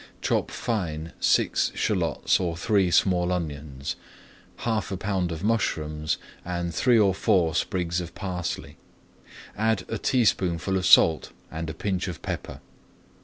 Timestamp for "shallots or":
1.75-2.57